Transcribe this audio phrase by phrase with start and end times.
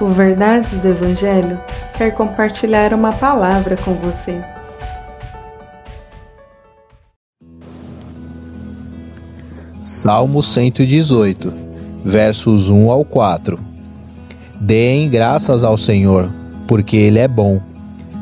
[0.00, 1.60] O Verdades do Evangelho
[1.98, 4.40] quer compartilhar uma palavra com você.
[9.78, 11.52] Salmo 118,
[12.02, 13.58] versos 1 ao 4.
[14.58, 16.30] Deem graças ao Senhor,
[16.66, 17.60] porque Ele é bom.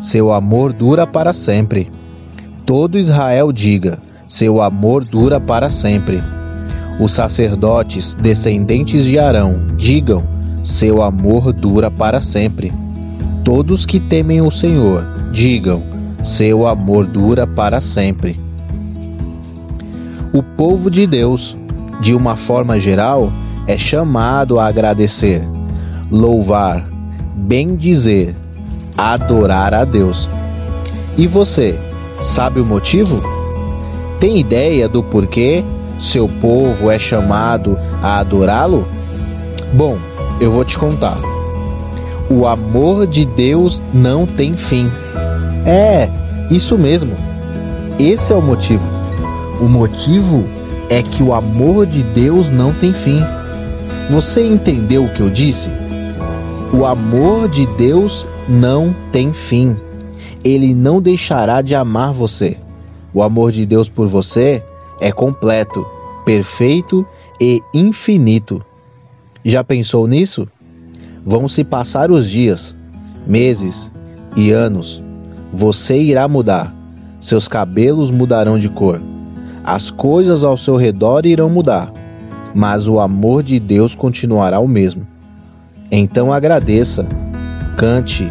[0.00, 1.90] Seu amor dura para sempre.
[2.66, 6.22] Todo Israel diga: seu amor dura para sempre.
[7.00, 12.72] Os sacerdotes, descendentes de Arão, digam: seu amor dura para sempre.
[13.44, 15.82] Todos que temem o Senhor, digam:
[16.22, 18.39] seu amor dura para sempre.
[20.32, 21.57] O povo de Deus,
[22.00, 23.32] de uma forma geral,
[23.67, 25.43] é chamado a agradecer,
[26.11, 26.86] louvar,
[27.34, 28.34] bendizer,
[28.96, 30.29] adorar a Deus.
[31.17, 31.79] E você,
[32.20, 33.22] sabe o motivo?
[34.20, 35.64] Tem ideia do porquê
[35.98, 38.86] seu povo é chamado a adorá-lo?
[39.72, 39.98] Bom,
[40.41, 41.19] eu vou te contar.
[42.30, 44.91] O amor de Deus não tem fim.
[45.64, 46.08] É,
[46.50, 47.14] isso mesmo.
[47.98, 48.84] Esse é o motivo.
[49.61, 50.45] O motivo
[50.89, 53.20] é que o amor de Deus não tem fim.
[54.11, 55.70] Você entendeu o que eu disse?
[56.73, 59.77] O amor de Deus não tem fim.
[60.45, 62.56] Ele não deixará de amar você.
[63.12, 64.62] O amor de Deus por você
[65.00, 65.86] é completo,
[66.25, 67.06] perfeito
[67.41, 68.62] e infinito.
[69.49, 70.47] Já pensou nisso?
[71.25, 72.77] Vão se passar os dias,
[73.27, 73.91] meses
[74.37, 75.03] e anos.
[75.53, 76.73] Você irá mudar.
[77.19, 79.01] Seus cabelos mudarão de cor
[79.69, 81.93] as coisas ao seu redor irão mudar,
[82.55, 85.07] mas o amor de Deus continuará o mesmo.
[85.91, 87.07] Então agradeça,
[87.77, 88.27] cante,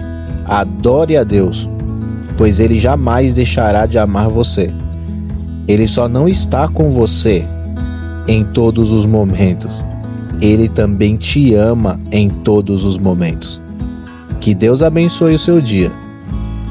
[0.48, 1.70] adore a Deus,
[2.36, 4.72] pois Ele jamais deixará de amar você.
[5.68, 7.45] Ele só não está com você
[8.28, 9.86] em todos os momentos.
[10.41, 13.61] Ele também te ama em todos os momentos.
[14.39, 15.91] Que Deus abençoe o seu dia.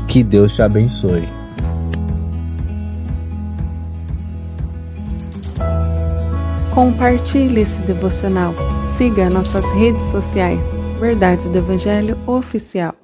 [0.09, 1.29] Que Deus te abençoe.
[6.75, 8.55] Compartilhe esse devocional.
[8.97, 10.65] Siga nossas redes sociais.
[10.99, 12.97] Verdades do Evangelho Oficial.